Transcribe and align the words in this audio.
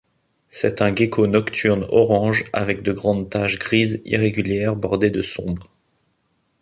C'est 0.49 0.81
un 0.81 0.95
gecko 0.95 1.27
nocturne 1.27 1.85
orange, 1.91 2.43
avec 2.53 2.81
de 2.81 2.91
grandes 2.91 3.29
taches 3.29 3.59
grises 3.59 4.01
irrégulières 4.03 4.75
bordées 4.75 5.11
de 5.11 5.21
sombre. 5.21 5.75